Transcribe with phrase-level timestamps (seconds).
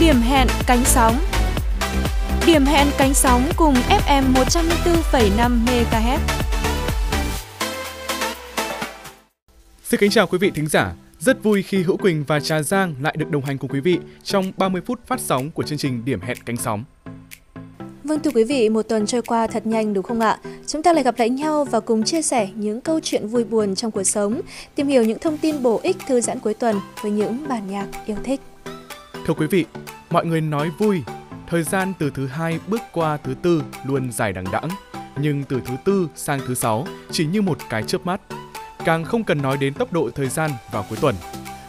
[0.00, 1.16] Điểm hẹn cánh sóng
[2.46, 6.18] Điểm hẹn cánh sóng cùng FM 104,5 MHz.
[9.84, 10.92] Xin kính chào quý vị thính giả.
[11.18, 13.98] Rất vui khi Hữu Quỳnh và Trà Giang lại được đồng hành cùng quý vị
[14.22, 16.84] trong 30 phút phát sóng của chương trình Điểm hẹn cánh sóng.
[18.04, 20.38] Vâng thưa quý vị, một tuần trôi qua thật nhanh đúng không ạ?
[20.66, 23.74] Chúng ta lại gặp lại nhau và cùng chia sẻ những câu chuyện vui buồn
[23.74, 24.40] trong cuộc sống,
[24.74, 27.86] tìm hiểu những thông tin bổ ích thư giãn cuối tuần với những bản nhạc
[28.06, 28.40] yêu thích.
[29.30, 29.64] Thưa quý vị,
[30.10, 31.02] mọi người nói vui,
[31.46, 34.68] thời gian từ thứ hai bước qua thứ tư luôn dài đằng đẵng,
[35.16, 38.20] nhưng từ thứ tư sang thứ sáu chỉ như một cái chớp mắt.
[38.84, 41.14] Càng không cần nói đến tốc độ thời gian vào cuối tuần.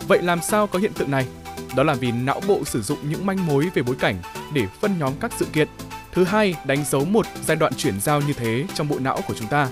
[0.07, 1.27] Vậy làm sao có hiện tượng này?
[1.75, 4.15] Đó là vì não bộ sử dụng những manh mối về bối cảnh
[4.53, 5.67] để phân nhóm các sự kiện.
[6.11, 9.33] Thứ hai, đánh dấu một giai đoạn chuyển giao như thế trong bộ não của
[9.33, 9.69] chúng ta.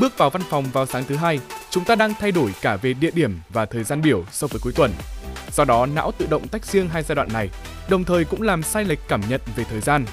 [0.00, 2.94] Bước vào văn phòng vào sáng thứ hai, chúng ta đang thay đổi cả về
[2.94, 4.90] địa điểm và thời gian biểu so với cuối tuần.
[5.52, 7.48] Do đó, não tự động tách riêng hai giai đoạn này,
[7.88, 10.04] đồng thời cũng làm sai lệch cảm nhận về thời gian.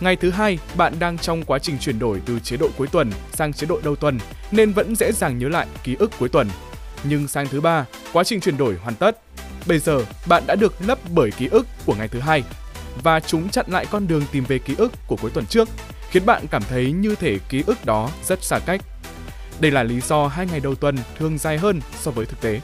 [0.00, 3.10] Ngày thứ hai, bạn đang trong quá trình chuyển đổi từ chế độ cuối tuần
[3.32, 4.18] sang chế độ đầu tuần
[4.50, 6.48] nên vẫn dễ dàng nhớ lại ký ức cuối tuần.
[7.04, 9.18] Nhưng sang thứ ba, quá trình chuyển đổi hoàn tất.
[9.66, 12.42] Bây giờ, bạn đã được lấp bởi ký ức của ngày thứ hai
[13.02, 15.68] và chúng chặn lại con đường tìm về ký ức của cuối tuần trước,
[16.10, 18.80] khiến bạn cảm thấy như thể ký ức đó rất xa cách.
[19.60, 22.60] Đây là lý do hai ngày đầu tuần thường dài hơn so với thực tế.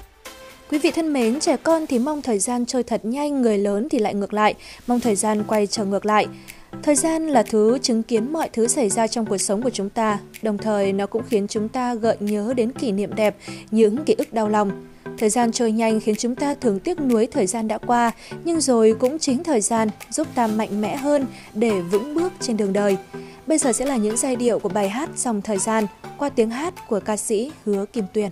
[0.75, 3.89] Quý vị thân mến, trẻ con thì mong thời gian trôi thật nhanh, người lớn
[3.91, 4.55] thì lại ngược lại,
[4.87, 6.27] mong thời gian quay trở ngược lại.
[6.83, 9.91] Thời gian là thứ chứng kiến mọi thứ xảy ra trong cuộc sống của chúng
[9.91, 13.37] ta, đồng thời nó cũng khiến chúng ta gợi nhớ đến kỷ niệm đẹp,
[13.71, 14.71] những ký ức đau lòng.
[15.19, 18.11] Thời gian trôi nhanh khiến chúng ta thường tiếc nuối thời gian đã qua,
[18.45, 22.57] nhưng rồi cũng chính thời gian giúp ta mạnh mẽ hơn để vững bước trên
[22.57, 22.97] đường đời.
[23.47, 25.87] Bây giờ sẽ là những giai điệu của bài hát Dòng Thời gian
[26.19, 28.31] qua tiếng hát của ca sĩ Hứa Kim Tuyền.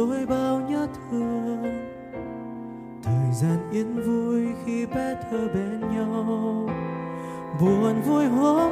[0.00, 1.62] tôi bao nhớ thương.
[3.02, 6.68] Thời gian yên vui khi bé thơ bên nhau.
[7.60, 8.69] Buồn vui hôm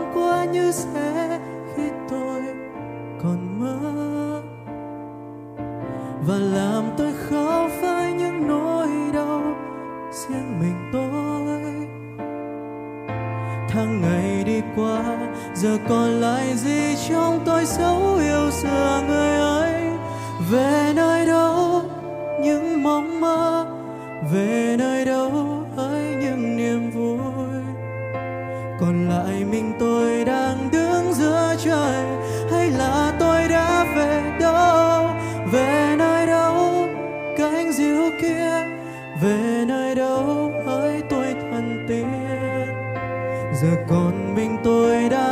[44.98, 45.28] light up.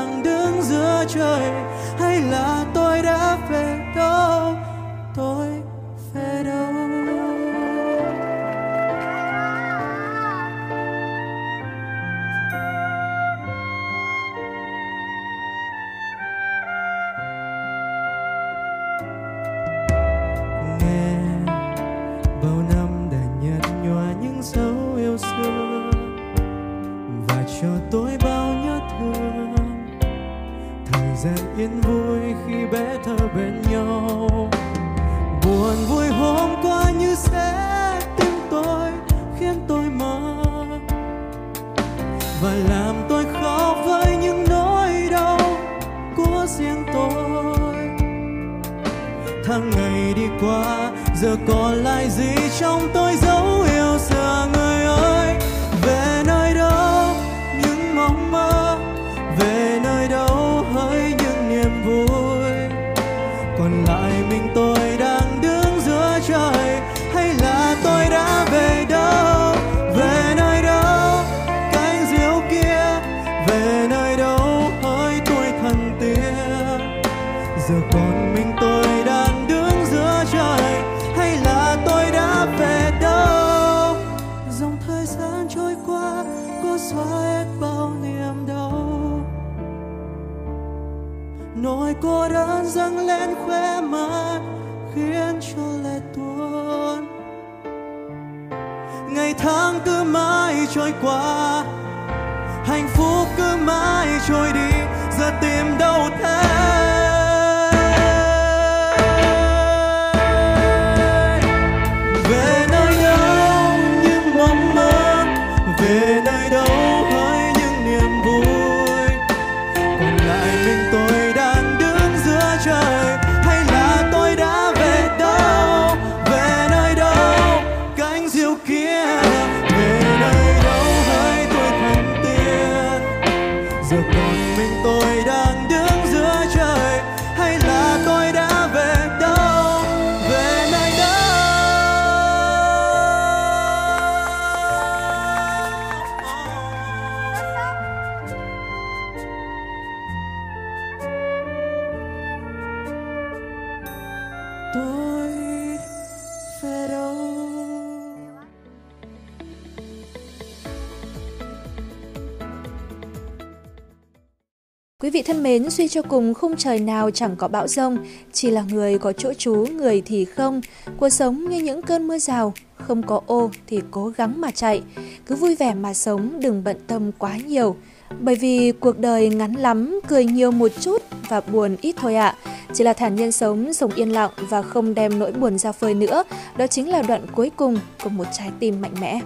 [165.97, 167.99] Cho cùng khung trời nào chẳng có bão rông,
[168.33, 170.61] chỉ là người có chỗ trú, người thì không.
[170.97, 174.83] Cuộc sống như những cơn mưa rào, không có ô thì cố gắng mà chạy.
[175.27, 177.77] Cứ vui vẻ mà sống, đừng bận tâm quá nhiều.
[178.21, 182.37] Bởi vì cuộc đời ngắn lắm, cười nhiều một chút và buồn ít thôi ạ.
[182.45, 182.51] À.
[182.75, 185.95] Chỉ là thản nhiên sống, sống yên lặng và không đem nỗi buồn ra phơi
[185.95, 186.23] nữa.
[186.57, 189.21] Đó chính là đoạn cuối cùng của một trái tim mạnh mẽ.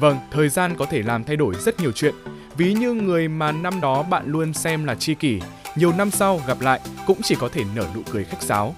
[0.00, 2.14] Vâng, thời gian có thể làm thay đổi rất nhiều chuyện
[2.58, 5.40] Ví như người mà năm đó bạn luôn xem là tri kỷ,
[5.78, 8.74] nhiều năm sau gặp lại cũng chỉ có thể nở nụ cười khách sáo.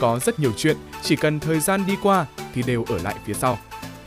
[0.00, 3.34] Có rất nhiều chuyện, chỉ cần thời gian đi qua thì đều ở lại phía
[3.34, 3.58] sau.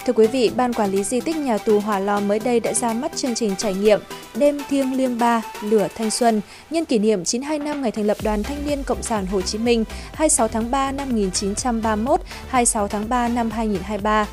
[0.06, 2.74] Thưa quý vị, Ban Quản lý Di tích Nhà tù Hỏa Lò mới đây đã
[2.74, 4.00] ra mắt chương trình trải nghiệm
[4.36, 8.18] Đêm thiêng liêng ba Lửa Thanh Xuân nhân kỷ niệm 92 năm ngày thành lập
[8.24, 9.84] Đoàn Thanh niên Cộng sản Hồ Chí Minh
[10.14, 14.28] 26 tháng 3 năm 1931, 26 tháng 3 năm 2023.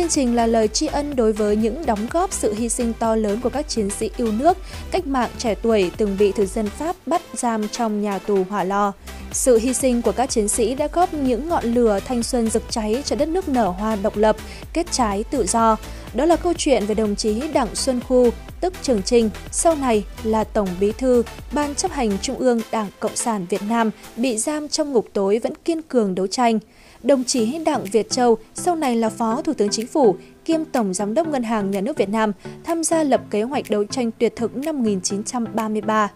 [0.00, 3.16] Chương trình là lời tri ân đối với những đóng góp sự hy sinh to
[3.16, 4.58] lớn của các chiến sĩ yêu nước,
[4.90, 8.64] cách mạng trẻ tuổi từng bị thực dân Pháp bắt giam trong nhà tù hỏa
[8.64, 8.92] lò.
[9.32, 12.62] Sự hy sinh của các chiến sĩ đã góp những ngọn lửa thanh xuân rực
[12.70, 14.36] cháy cho đất nước nở hoa độc lập,
[14.72, 15.76] kết trái tự do.
[16.14, 18.30] Đó là câu chuyện về đồng chí Đặng Xuân Khu,
[18.60, 22.88] tức Trường Trinh, sau này là Tổng Bí thư, Ban chấp hành Trung ương Đảng
[23.00, 26.58] Cộng sản Việt Nam bị giam trong ngục tối vẫn kiên cường đấu tranh
[27.02, 30.94] đồng chí Đặng Việt Châu, sau này là Phó Thủ tướng Chính phủ, kiêm Tổng
[30.94, 32.32] Giám đốc Ngân hàng Nhà nước Việt Nam,
[32.64, 36.08] tham gia lập kế hoạch đấu tranh tuyệt thực năm 1933,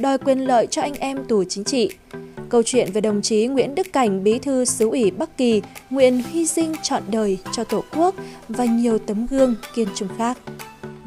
[0.00, 1.90] đòi quyền lợi cho anh em tù chính trị.
[2.48, 6.22] Câu chuyện về đồng chí Nguyễn Đức Cảnh, bí thư xứ ủy Bắc Kỳ, nguyện
[6.30, 8.14] hy sinh trọn đời cho Tổ quốc
[8.48, 10.38] và nhiều tấm gương kiên trung khác.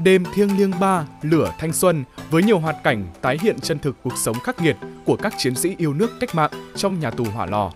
[0.04, 3.96] Đêm thiêng liêng ba, lửa thanh xuân với nhiều hoạt cảnh tái hiện chân thực
[4.04, 7.24] cuộc sống khắc nghiệt của các chiến sĩ yêu nước cách mạng trong nhà tù
[7.24, 7.72] hỏa lò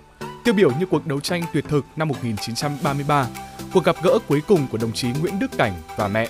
[0.50, 3.28] tiêu biểu như cuộc đấu tranh tuyệt thực năm 1933,
[3.74, 6.30] cuộc gặp gỡ cuối cùng của đồng chí Nguyễn Đức Cảnh và mẹ,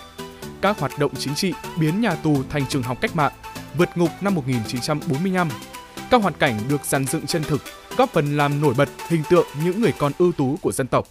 [0.62, 3.32] các hoạt động chính trị biến nhà tù thành trường học cách mạng,
[3.78, 5.50] vượt ngục năm 1945,
[6.12, 7.62] các hoàn cảnh được dàn dựng chân thực,
[7.98, 11.08] góp phần làm nổi bật hình tượng những người con ưu tú của dân tộc.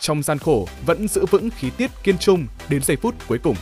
[0.00, 3.56] Trong gian khổ vẫn giữ vững khí tiết kiên trung đến giây phút cuối cùng.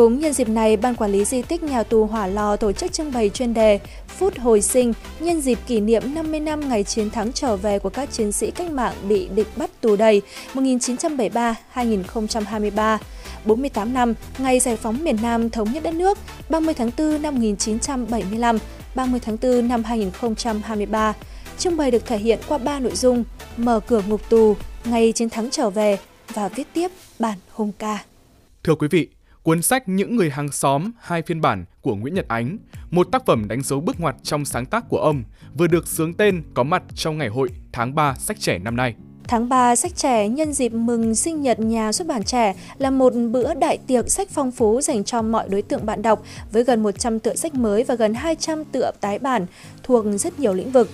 [0.00, 2.92] Cũng nhân dịp này, Ban Quản lý Di tích Nhà tù Hỏa Lò tổ chức
[2.92, 7.10] trưng bày chuyên đề Phút hồi sinh nhân dịp kỷ niệm 50 năm ngày chiến
[7.10, 10.22] thắng trở về của các chiến sĩ cách mạng bị địch bắt tù đầy
[10.54, 12.98] 1973-2023.
[13.44, 17.34] 48 năm ngày giải phóng miền Nam thống nhất đất nước 30 tháng 4 năm
[17.34, 18.58] 1975,
[18.94, 21.14] 30 tháng 4 năm 2023.
[21.58, 23.24] Trưng bày được thể hiện qua 3 nội dung:
[23.56, 25.98] mở cửa ngục tù, ngày chiến thắng trở về
[26.34, 28.04] và viết tiếp bản hùng ca.
[28.64, 29.08] Thưa quý vị,
[29.42, 32.58] Cuốn sách Những người hàng xóm, hai phiên bản của Nguyễn Nhật Ánh,
[32.90, 35.22] một tác phẩm đánh dấu bước ngoặt trong sáng tác của ông,
[35.58, 38.94] vừa được sướng tên có mặt trong ngày hội tháng 3 sách trẻ năm nay.
[39.28, 43.12] Tháng 3 sách trẻ nhân dịp mừng sinh nhật nhà xuất bản trẻ là một
[43.30, 46.82] bữa đại tiệc sách phong phú dành cho mọi đối tượng bạn đọc với gần
[46.82, 49.46] 100 tựa sách mới và gần 200 tựa tái bản
[49.82, 50.90] thuộc rất nhiều lĩnh vực.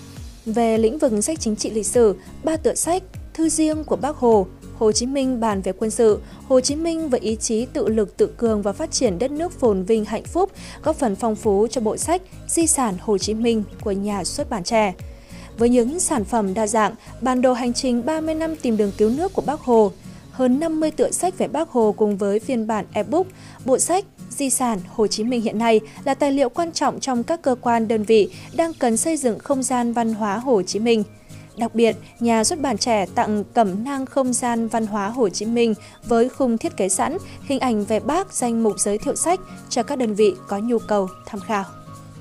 [0.47, 3.03] Về lĩnh vực sách chính trị lịch sử, ba tựa sách
[3.35, 4.47] Thư riêng của Bác Hồ,
[4.79, 8.17] Hồ Chí Minh bàn về quân sự, Hồ Chí Minh với ý chí tự lực
[8.17, 10.51] tự cường và phát triển đất nước phồn vinh hạnh phúc,
[10.85, 14.51] góp phần phong phú cho bộ sách Di sản Hồ Chí Minh của nhà xuất
[14.51, 14.95] bản trẻ.
[15.59, 19.11] Với những sản phẩm đa dạng, bản đồ hành trình 30 năm tìm đường cứu
[19.11, 19.93] nước của Bác Hồ,
[20.31, 23.27] hơn 50 tựa sách về Bác Hồ cùng với phiên bản ebook,
[23.65, 27.23] bộ sách Di sản Hồ Chí Minh hiện nay là tài liệu quan trọng trong
[27.23, 30.79] các cơ quan đơn vị đang cần xây dựng không gian văn hóa Hồ Chí
[30.79, 31.03] Minh–
[31.57, 35.47] Đặc biệt, nhà xuất bản trẻ tặng cẩm nang không gian văn hóa Hồ Chí
[35.47, 39.41] Minh với khung thiết kế sẵn, hình ảnh về bác danh mục giới thiệu sách
[39.69, 41.65] cho các đơn vị có nhu cầu tham khảo.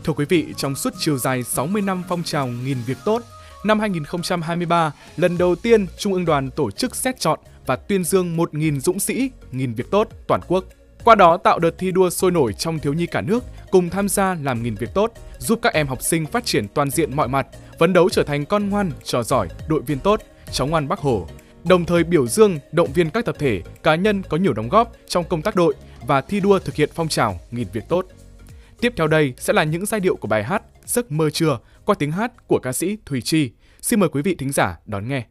[0.04, 3.24] Thưa quý vị, trong suốt chiều dài 60 năm phong trào nghìn việc tốt,
[3.66, 8.38] năm 2023, lần đầu tiên Trung ương đoàn tổ chức xét chọn và tuyên dương
[8.38, 10.64] 1.000 dũng sĩ nghìn việc tốt toàn quốc.
[11.06, 14.10] Qua đó tạo đợt thi đua sôi nổi trong thiếu nhi cả nước cùng tham
[14.10, 17.28] gia làm nghìn việc tốt, giúp các em học sinh phát triển toàn diện mọi
[17.28, 17.48] mặt,
[17.80, 20.22] phấn đấu trở thành con ngoan, trò giỏi, đội viên tốt,
[20.52, 21.28] cháu ngoan Bác Hồ.
[21.64, 24.92] Đồng thời biểu dương, động viên các tập thể, cá nhân có nhiều đóng góp
[25.08, 25.74] trong công tác đội
[26.08, 28.06] và thi đua thực hiện phong trào nghìn việc tốt.
[28.82, 31.96] Tiếp theo đây sẽ là những giai điệu của bài hát Giấc mơ trưa qua
[32.00, 33.52] tiếng hát của ca sĩ Thùy Chi.
[33.82, 35.26] Xin mời quý vị thính giả đón nghe.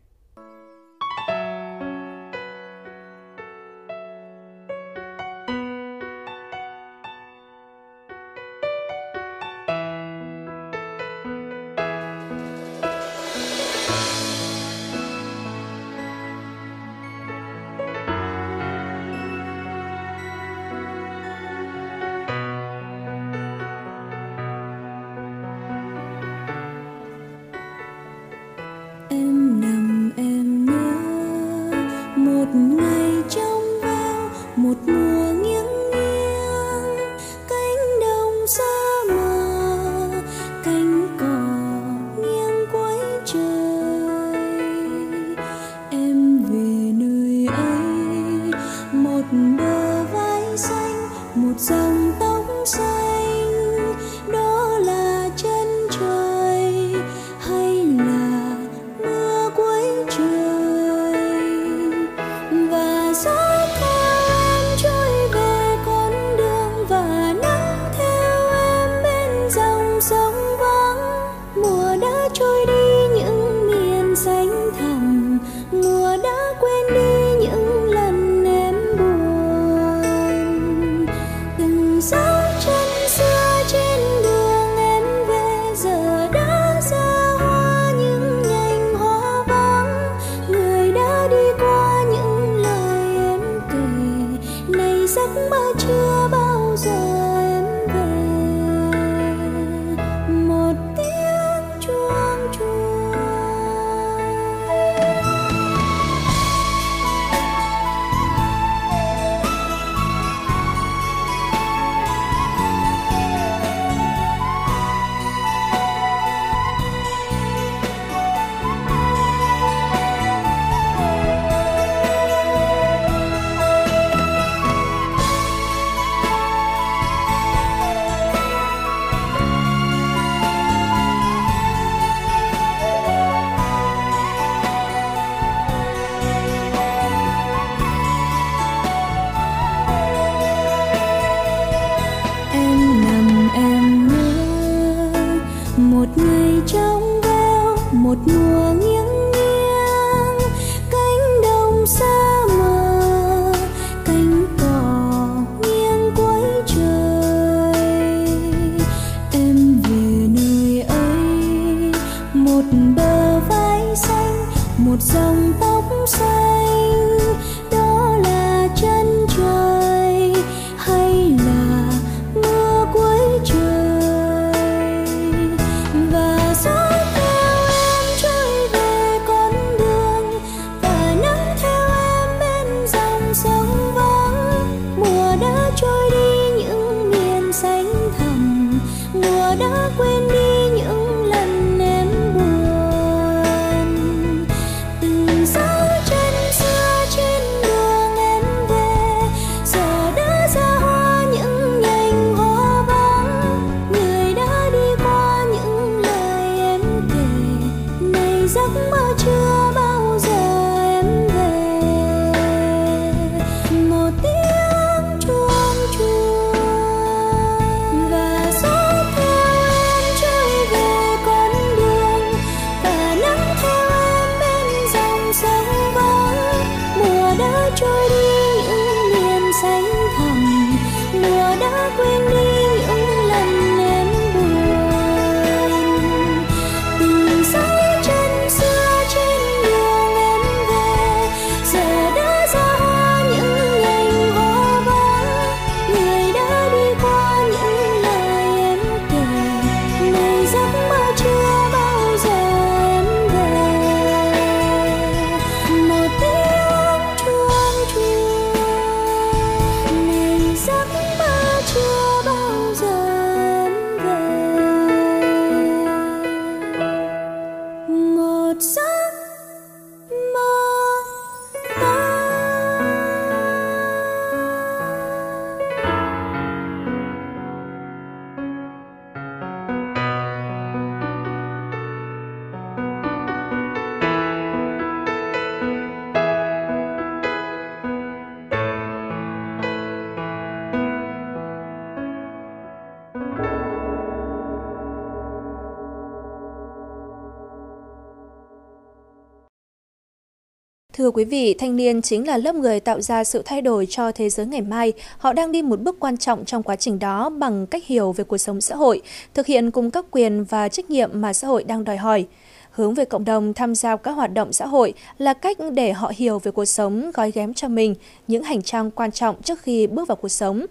[301.04, 304.12] Thưa quý vị, thanh niên chính là lớp người tạo ra sự thay đổi cho
[304.12, 304.92] thế giới ngày mai.
[305.18, 308.24] Họ đang đi một bước quan trọng trong quá trình đó bằng cách hiểu về
[308.24, 309.02] cuộc sống xã hội,
[309.34, 312.26] thực hiện cùng các quyền và trách nhiệm mà xã hội đang đòi hỏi.
[312.70, 316.12] Hướng về cộng đồng tham gia các hoạt động xã hội là cách để họ
[316.16, 317.94] hiểu về cuộc sống gói ghém cho mình
[318.28, 320.66] những hành trang quan trọng trước khi bước vào cuộc sống.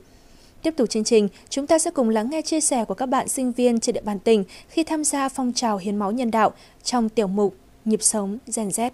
[0.61, 3.27] Tiếp tục chương trình, chúng ta sẽ cùng lắng nghe chia sẻ của các bạn
[3.27, 6.51] sinh viên trên địa bàn tỉnh khi tham gia phong trào hiến máu nhân đạo
[6.83, 8.89] trong tiểu mục Nhịp sống Gen Z.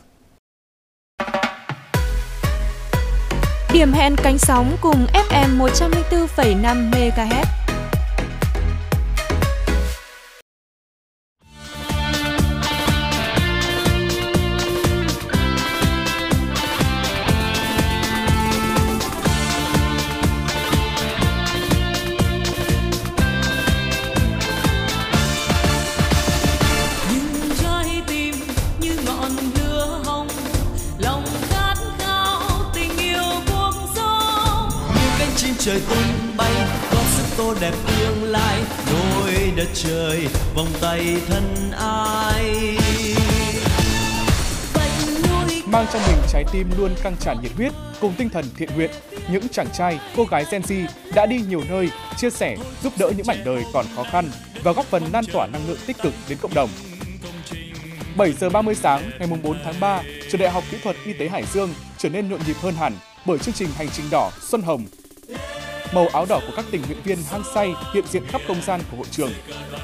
[3.73, 7.58] Điểm hẹn cánh sóng cùng FM 104,5 MHz.
[35.61, 36.51] Trời tung bay
[36.91, 38.61] gót sức tô đẹp tương lai
[38.91, 42.77] nối đất trời vòng tay thân ai.
[45.65, 48.91] Mang trong mình trái tim luôn căng tràn nhiệt huyết cùng tinh thần thiện nguyện
[49.31, 53.11] những chàng trai cô gái Gen Z đã đi nhiều nơi chia sẻ giúp đỡ
[53.17, 54.31] những mảnh đời còn khó khăn
[54.63, 56.69] và góp phần lan tỏa năng lượng tích cực đến cộng đồng.
[58.17, 61.29] 7 giờ 30 sáng ngày 4 tháng 3, Trường Đại học Kỹ thuật Y tế
[61.29, 62.93] Hải Dương trở nên nhộn nhịp hơn hẳn
[63.25, 64.85] bởi chương trình Hành trình đỏ Xuân Hồng
[65.93, 68.81] Màu áo đỏ của các tình nguyện viên hăng say hiện diện khắp không gian
[68.91, 69.31] của hội trường.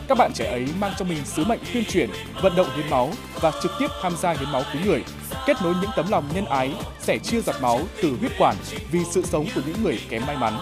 [0.07, 2.09] Các bạn trẻ ấy mang trong mình sứ mệnh tuyên truyền,
[2.41, 5.03] vận động hiến máu và trực tiếp tham gia hiến máu cứu người,
[5.45, 8.55] kết nối những tấm lòng nhân ái, sẻ chia giọt máu từ huyết quản
[8.91, 10.59] vì sự sống của những người kém may mắn.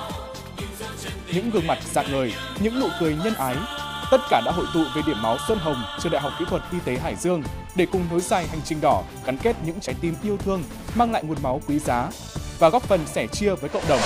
[1.33, 3.55] Những gương mặt dạng người, những nụ cười nhân ái,
[4.11, 6.61] tất cả đã hội tụ về điểm máu Xuân Hồng trường Đại học Kỹ thuật
[6.71, 7.43] Y tế Hải Dương
[7.75, 10.63] để cùng nối dài hành trình đỏ, gắn kết những trái tim yêu thương,
[10.95, 12.09] mang lại nguồn máu quý giá
[12.59, 13.99] và góp phần sẻ chia với cộng đồng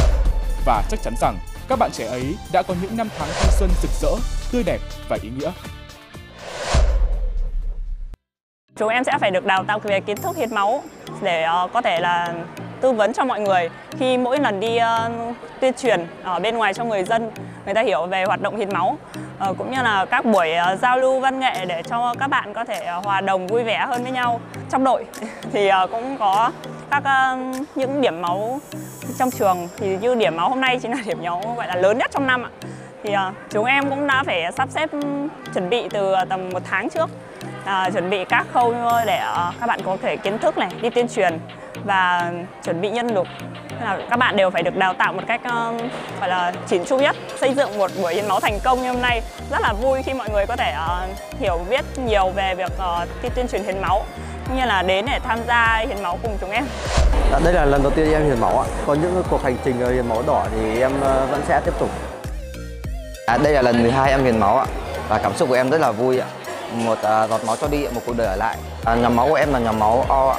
[0.67, 1.38] và chắc chắn rằng
[1.69, 4.12] các bạn trẻ ấy đã có những năm tháng thanh xuân rực rỡ,
[4.51, 5.51] tươi đẹp và ý nghĩa.
[8.75, 10.84] Chúng em sẽ phải được đào tạo về kiến thức hiến máu
[11.21, 12.34] để ờ, có thể là
[12.82, 16.73] tư vấn cho mọi người khi mỗi lần đi uh, tuyên truyền ở bên ngoài
[16.73, 17.32] cho người dân
[17.65, 18.97] người ta hiểu về hoạt động hiến máu
[19.49, 22.53] uh, cũng như là các buổi uh, giao lưu văn nghệ để cho các bạn
[22.53, 25.06] có thể uh, hòa đồng vui vẻ hơn với nhau trong đội
[25.53, 26.51] thì uh, cũng có
[26.91, 28.60] các uh, những điểm máu
[29.19, 29.67] trong trường.
[29.78, 32.28] Thì như điểm máu hôm nay chính là điểm máu gọi là lớn nhất trong
[32.28, 32.50] năm ạ.
[33.04, 34.89] Thì uh, chúng em cũng đã phải sắp xếp
[35.54, 37.10] chuẩn bị từ ờ, tầm một tháng trước.
[37.63, 38.73] Uh, chuẩn bị các khâu
[39.06, 41.39] để uh, các bạn có thể kiến thức này đi tuyên truyền
[41.86, 42.32] và
[42.63, 43.28] chuẩn bị nhân lực.
[43.82, 45.82] Là các bạn đều phải được đào tạo một cách uh,
[46.19, 49.02] gọi là chỉn chu nhất xây dựng một buổi hiến máu thành công như hôm
[49.02, 49.21] nay.
[49.52, 52.71] Rất là vui khi mọi người có thể uh, hiểu biết nhiều về việc
[53.02, 54.06] uh, tuyên truyền hiến máu
[54.55, 56.65] như là đến để tham gia hiến máu cùng chúng em.
[57.31, 58.65] Dạ, đây là lần đầu tiên em hiến máu ạ.
[58.88, 60.91] Có những cuộc hành trình hiến máu đỏ thì em
[61.31, 61.89] vẫn sẽ tiếp tục.
[63.27, 64.65] À, đây là lần thứ hai em hiến máu ạ.
[65.10, 66.27] Và cảm xúc của em rất là vui ạ.
[66.73, 68.57] Một uh, giọt máu cho đi, một cuộc đời ở lại.
[68.86, 70.38] À, nhóm máu của em là nhóm máu O ạ.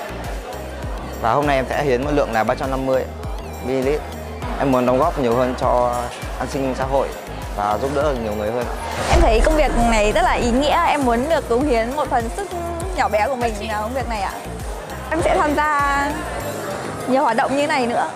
[1.23, 3.05] Và hôm nay em sẽ hiến một lượng là 350
[3.67, 3.89] ml.
[4.59, 5.95] Em muốn đóng góp nhiều hơn cho
[6.39, 7.09] an sinh xã hội
[7.57, 8.65] và giúp đỡ được nhiều người hơn.
[9.11, 10.87] Em thấy công việc này rất là ý nghĩa.
[10.87, 12.49] Em muốn được cống hiến một phần sức
[12.99, 14.33] nhỏ bé của mình vào công việc này ạ.
[15.11, 16.13] Em sẽ tham gia
[17.09, 18.09] nhiều hoạt động như này nữa.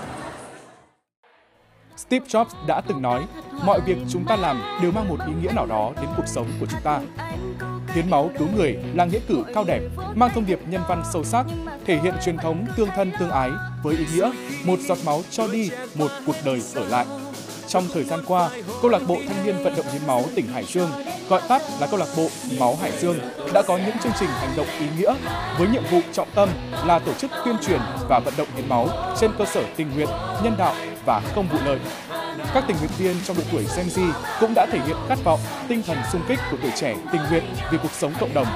[1.97, 3.23] Steve Jobs đã từng nói,
[3.65, 6.47] mọi việc chúng ta làm đều mang một ý nghĩa nào đó đến cuộc sống
[6.61, 7.01] của chúng ta.
[7.95, 9.81] Hiến máu cứu người là nghĩa cử cao đẹp,
[10.15, 11.47] mang thông điệp nhân văn sâu sắc,
[11.87, 13.51] thể hiện truyền thống tương thân tương ái
[13.83, 14.31] với ý nghĩa
[14.65, 17.07] một giọt máu cho đi, một cuộc đời ở lại.
[17.73, 18.51] Trong thời gian qua,
[18.83, 20.91] câu lạc bộ thanh niên vận động hiến máu tỉnh Hải Dương,
[21.29, 23.19] gọi tắt là câu lạc bộ Máu Hải Dương,
[23.53, 25.15] đã có những chương trình hành động ý nghĩa
[25.59, 26.49] với nhiệm vụ trọng tâm
[26.87, 28.89] là tổ chức tuyên truyền và vận động hiến máu
[29.21, 30.09] trên cơ sở tình nguyện,
[30.45, 31.79] nhân đạo và không vụ lợi.
[32.55, 35.41] Các tình nguyện viên trong độ tuổi Gen Z cũng đã thể hiện khát vọng,
[35.69, 38.47] tinh thần sung kích của tuổi trẻ tình nguyện vì cuộc sống cộng đồng.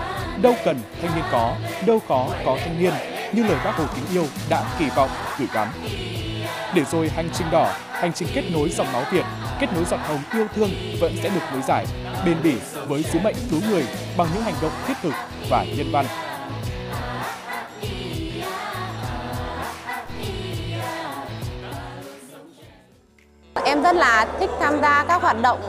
[0.43, 2.93] Đâu cần thanh niên có, đâu có có thanh niên,
[3.33, 5.69] như lời bác Hồ kính yêu đã kỳ vọng gửi gắm.
[6.77, 9.25] Để rồi hành trình đỏ, hành trình kết nối dòng máu Việt,
[9.61, 11.87] kết nối giọt hồng yêu thương vẫn sẽ được nối giải,
[12.27, 13.87] bền bỉ với sứ mệnh cứu người
[14.17, 15.13] bằng những hành động thiết thực
[15.51, 16.07] và nhân văn.
[23.65, 25.61] Em rất là thích tham gia các hoạt động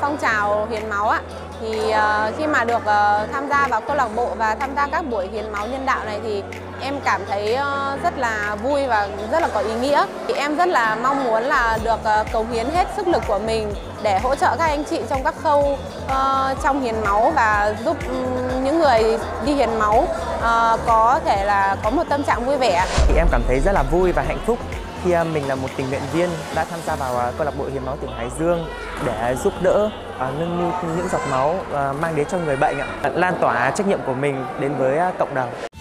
[0.00, 1.20] phong trào hiến máu ạ
[1.62, 4.86] thì uh, khi mà được uh, tham gia vào câu lạc bộ và tham gia
[4.86, 6.42] các buổi hiến máu nhân đạo này thì
[6.80, 10.06] em cảm thấy uh, rất là vui và rất là có ý nghĩa.
[10.28, 13.38] Thì em rất là mong muốn là được uh, cống hiến hết sức lực của
[13.38, 17.74] mình để hỗ trợ các anh chị trong các khâu uh, trong hiến máu và
[17.84, 22.44] giúp um, những người đi hiến máu uh, có thể là có một tâm trạng
[22.44, 22.86] vui vẻ.
[23.08, 24.58] Thì em cảm thấy rất là vui và hạnh phúc
[25.04, 27.64] khi mình là một tình nguyện viên đã tham gia vào à, câu lạc bộ
[27.72, 28.66] hiến máu tỉnh Hải Dương
[29.06, 32.78] để giúp đỡ à, nâng niu những giọt máu à, mang đến cho người bệnh
[32.78, 35.71] ạ, lan tỏa trách nhiệm của mình đến với cộng đồng.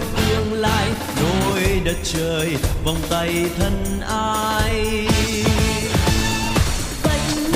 [0.00, 0.88] Sức tương lai
[1.22, 5.06] nối đất trời vòng tay thân ai.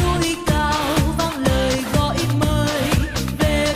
[0.03, 0.85] Núi cao
[1.19, 2.83] vang lời gọi mời
[3.39, 3.75] về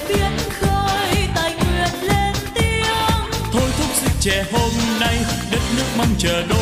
[0.61, 3.31] khơi nguyện lên tiếng.
[3.52, 3.88] Thôi thúc
[4.20, 5.16] trẻ hôm nay,
[5.50, 6.57] đất nước mong chờ đôi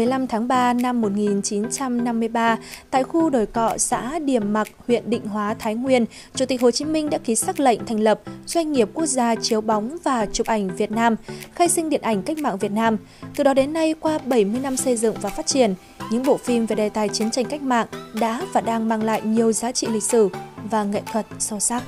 [0.00, 2.56] 15 tháng 3 năm 1953,
[2.90, 6.70] tại khu đồi cọ xã Điểm Mặc, huyện Định Hóa, Thái Nguyên, Chủ tịch Hồ
[6.70, 10.26] Chí Minh đã ký sắc lệnh thành lập Doanh nghiệp Quốc gia chiếu bóng và
[10.32, 11.16] chụp ảnh Việt Nam,
[11.54, 12.96] khai sinh điện ảnh cách mạng Việt Nam.
[13.36, 15.74] Từ đó đến nay, qua 70 năm xây dựng và phát triển,
[16.10, 17.86] những bộ phim về đề tài chiến tranh cách mạng
[18.20, 20.28] đã và đang mang lại nhiều giá trị lịch sử
[20.70, 21.82] và nghệ thuật sâu sắc.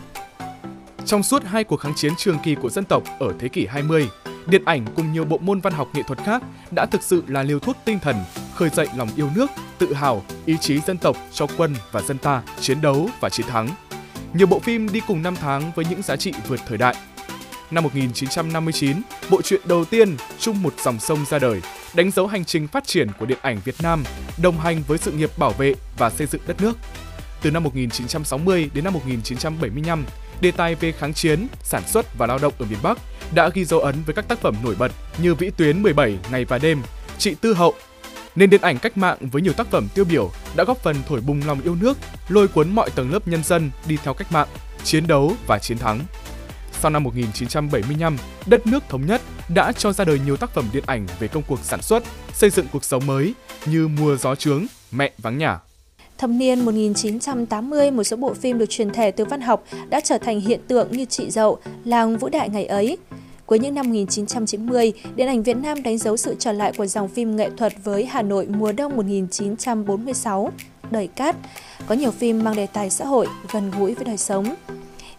[1.05, 4.09] Trong suốt hai cuộc kháng chiến trường kỳ của dân tộc ở thế kỷ 20,
[4.47, 7.43] điện ảnh cùng nhiều bộ môn văn học nghệ thuật khác đã thực sự là
[7.43, 8.17] liều thuốc tinh thần,
[8.55, 12.19] khơi dậy lòng yêu nước, tự hào, ý chí dân tộc cho quân và dân
[12.19, 13.69] ta chiến đấu và chiến thắng.
[14.35, 16.97] Nhiều bộ phim đi cùng năm tháng với những giá trị vượt thời đại.
[17.71, 18.97] Năm 1959,
[19.31, 21.61] bộ truyện đầu tiên chung một dòng sông ra đời,
[21.95, 24.05] đánh dấu hành trình phát triển của điện ảnh Việt Nam,
[24.43, 26.77] đồng hành với sự nghiệp bảo vệ và xây dựng đất nước.
[27.43, 30.05] Từ năm 1960 đến năm 1975,
[30.43, 32.99] đề tài về kháng chiến, sản xuất và lao động ở miền Bắc
[33.35, 36.45] đã ghi dấu ấn với các tác phẩm nổi bật như Vĩ tuyến 17 ngày
[36.45, 36.83] và đêm,
[37.19, 37.75] Chị Tư Hậu.
[38.35, 41.21] Nên điện ảnh cách mạng với nhiều tác phẩm tiêu biểu đã góp phần thổi
[41.21, 44.49] bùng lòng yêu nước, lôi cuốn mọi tầng lớp nhân dân đi theo cách mạng,
[44.85, 46.01] chiến đấu và chiến thắng.
[46.81, 50.85] Sau năm 1975, đất nước thống nhất đã cho ra đời nhiều tác phẩm điện
[50.87, 52.03] ảnh về công cuộc sản xuất,
[52.33, 53.35] xây dựng cuộc sống mới
[53.67, 55.59] như Mùa gió trướng, Mẹ vắng nhà.
[56.23, 60.19] Thập niên 1980, một số bộ phim được truyền thể từ văn học đã trở
[60.19, 62.99] thành hiện tượng như Chị Dậu, Làng Vũ Đại ngày ấy.
[63.47, 67.09] Cuối những năm 1990, điện ảnh Việt Nam đánh dấu sự trở lại của dòng
[67.09, 70.53] phim nghệ thuật với Hà Nội mùa đông 1946,
[70.91, 71.37] Đời Cát.
[71.87, 74.55] Có nhiều phim mang đề tài xã hội, gần gũi với đời sống.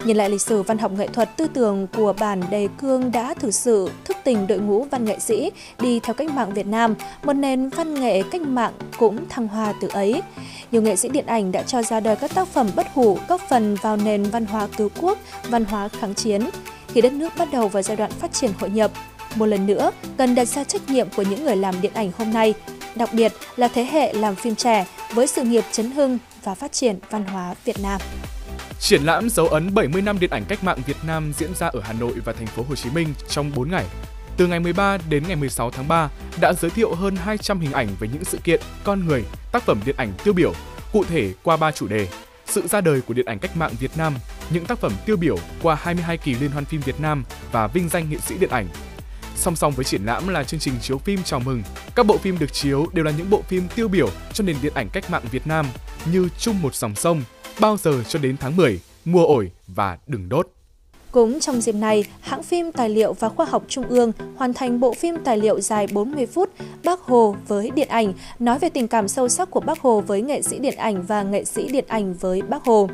[0.04, 3.34] Nhìn lại lịch sử văn học nghệ thuật tư tưởng của bản Đề Cương đã
[3.34, 6.94] thực sự thức tình đội ngũ văn nghệ sĩ đi theo cách mạng Việt Nam,
[7.22, 10.22] một nền văn nghệ cách mạng cũng thăng hoa từ ấy.
[10.70, 13.40] Nhiều nghệ sĩ điện ảnh đã cho ra đời các tác phẩm bất hủ góp
[13.48, 16.50] phần vào nền văn hóa cứu quốc, văn hóa kháng chiến.
[16.88, 18.90] Khi đất nước bắt đầu vào giai đoạn phát triển hội nhập,
[19.34, 22.32] một lần nữa cần đặt ra trách nhiệm của những người làm điện ảnh hôm
[22.32, 22.54] nay,
[22.94, 26.72] đặc biệt là thế hệ làm phim trẻ với sự nghiệp chấn hưng và phát
[26.72, 28.00] triển văn hóa Việt Nam.
[28.80, 31.80] Triển lãm dấu ấn 70 năm điện ảnh cách mạng Việt Nam diễn ra ở
[31.84, 33.86] Hà Nội và thành phố Hồ Chí Minh trong 4 ngày.
[34.36, 36.08] Từ ngày 13 đến ngày 16 tháng 3
[36.40, 39.80] đã giới thiệu hơn 200 hình ảnh về những sự kiện, con người, tác phẩm
[39.84, 40.52] điện ảnh tiêu biểu,
[40.92, 42.08] cụ thể qua 3 chủ đề:
[42.46, 44.14] sự ra đời của điện ảnh cách mạng Việt Nam,
[44.50, 47.88] những tác phẩm tiêu biểu qua 22 kỳ liên hoan phim Việt Nam và vinh
[47.88, 48.68] danh nghệ sĩ điện ảnh.
[49.36, 51.62] Song song với triển lãm là chương trình chiếu phim chào mừng,
[51.94, 54.72] các bộ phim được chiếu đều là những bộ phim tiêu biểu cho nền điện
[54.74, 55.66] ảnh cách mạng Việt Nam
[56.12, 57.22] như Chung một dòng sông,
[57.60, 60.48] Bao giờ cho đến tháng 10, mua ổi và Đừng đốt.
[61.10, 64.80] Cũng trong dịp này, hãng phim Tài liệu và Khoa học Trung ương hoàn thành
[64.80, 66.50] bộ phim tài liệu dài 40 phút
[66.84, 70.22] Bác Hồ với điện ảnh, nói về tình cảm sâu sắc của Bác Hồ với
[70.22, 72.88] nghệ sĩ điện ảnh và nghệ sĩ điện ảnh với Bác Hồ.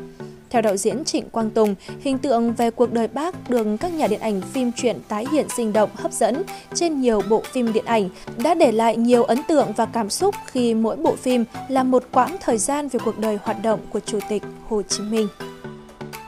[0.51, 4.07] Theo đạo diễn Trịnh Quang Tùng, hình tượng về cuộc đời bác được các nhà
[4.07, 7.85] điện ảnh phim truyện tái hiện sinh động hấp dẫn trên nhiều bộ phim điện
[7.85, 11.83] ảnh đã để lại nhiều ấn tượng và cảm xúc khi mỗi bộ phim là
[11.83, 15.27] một quãng thời gian về cuộc đời hoạt động của Chủ tịch Hồ Chí Minh.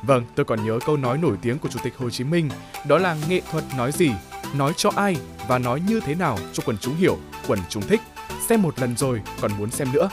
[0.01, 2.49] Vâng, tôi còn nhớ câu nói nổi tiếng của Chủ tịch Hồ Chí Minh,
[2.87, 4.11] đó là nghệ thuật nói gì,
[4.57, 8.01] nói cho ai và nói như thế nào cho quần chúng hiểu, quần chúng thích.
[8.49, 10.09] Xem một lần rồi còn muốn xem nữa.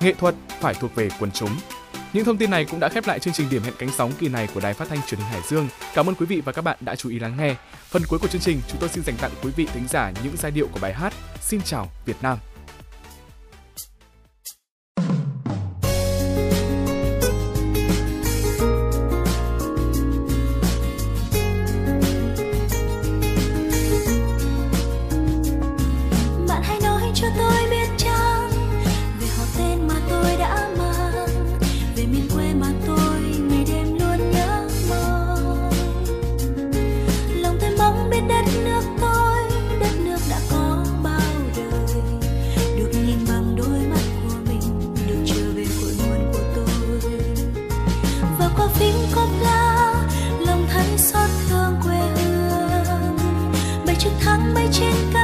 [0.00, 1.50] Nghệ thuật phải thuộc về quần chúng.
[2.14, 4.28] Những thông tin này cũng đã khép lại chương trình điểm hẹn cánh sóng kỳ
[4.28, 5.68] này của Đài Phát thanh Truyền hình Hải Dương.
[5.94, 7.54] Cảm ơn quý vị và các bạn đã chú ý lắng nghe.
[7.88, 10.36] Phần cuối của chương trình, chúng tôi xin dành tặng quý vị thính giả những
[10.36, 12.38] giai điệu của bài hát Xin chào Việt Nam.
[54.80, 55.23] Thắng mây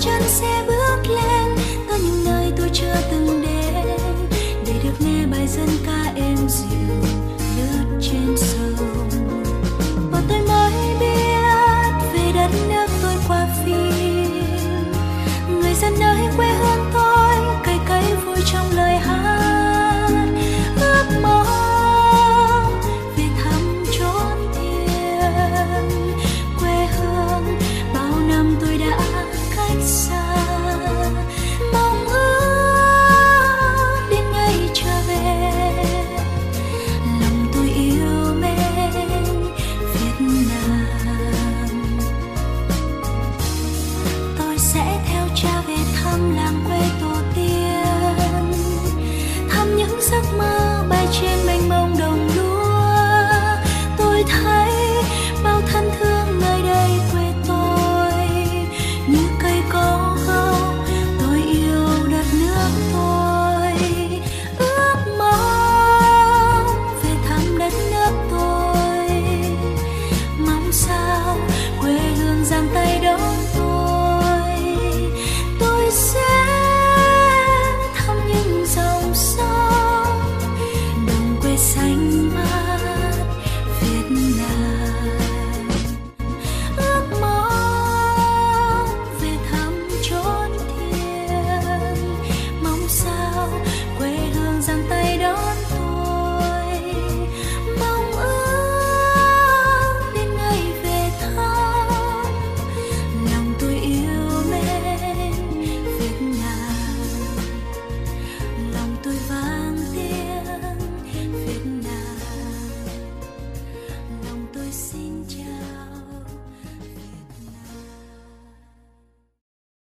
[0.00, 0.59] chân sẽ